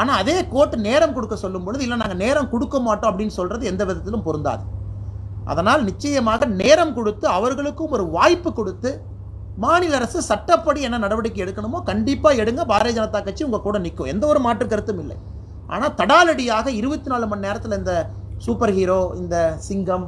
ஆனால் 0.00 0.18
அதே 0.22 0.36
கோர்ட் 0.54 0.76
நேரம் 0.88 1.14
கொடுக்க 1.16 1.36
சொல்லும் 1.44 1.64
பொழுது 1.66 1.84
இல்லை 1.86 1.98
நாங்கள் 2.02 2.22
நேரம் 2.24 2.52
கொடுக்க 2.54 2.78
மாட்டோம் 2.88 3.10
அப்படின்னு 3.10 3.36
சொல்கிறது 3.38 3.70
எந்த 3.72 3.82
விதத்திலும் 3.88 4.26
பொருந்தாது. 4.28 4.64
அதனால் 5.52 5.86
நிச்சயமாக 5.88 6.46
நேரம் 6.62 6.94
கொடுத்து 6.98 7.26
அவர்களுக்கும் 7.38 7.94
ஒரு 7.96 8.04
வாய்ப்பு 8.16 8.50
கொடுத்து 8.58 8.90
மாநில 9.64 9.96
அரசு 9.98 10.18
சட்டப்படி 10.30 10.80
என்ன 10.88 10.98
நடவடிக்கை 11.04 11.40
எடுக்கணுமோ 11.44 11.78
கண்டிப்பாக 11.90 12.40
எடுங்க. 12.42 12.62
பாரதிய 12.72 12.96
ஜனதா 12.98 13.20
கட்சி 13.26 13.42
உங்கள் 13.48 13.64
கூட 13.66 13.78
நிற்கும் 13.86 14.10
எந்த 14.12 14.24
ஒரு 14.32 14.40
மாற்று 14.46 14.66
கருத்தும் 14.72 15.00
இல்லை. 15.02 15.16
ஆனால் 15.74 15.94
தடாலடியாக 16.00 16.66
இருபத்தி 16.80 17.08
நாலு 17.12 17.26
மணி 17.32 17.46
நேரத்தில் 17.46 17.78
இந்த 17.80 17.94
சூப்பர் 18.46 18.74
ஹீரோ 18.78 19.00
இந்த 19.20 19.36
சிங்கம் 19.68 20.06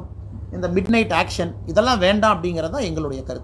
இந்த 0.55 0.67
மிட் 0.75 0.91
நைட் 0.93 1.13
ஆக்ஷன் 1.21 1.51
இதெல்லாம் 1.71 2.01
வேண்டாம் 2.05 2.33
அப்படிங்கிறது 2.35 2.73
தான் 2.75 2.87
எங்களுடைய 2.89 3.21
கருத்து. 3.29 3.41